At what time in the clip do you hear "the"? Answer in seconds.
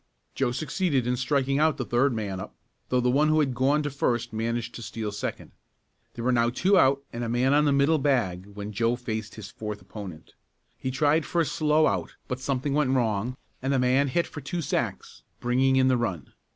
1.77-1.85, 3.01-3.11, 7.65-7.71, 13.71-13.77, 15.87-15.97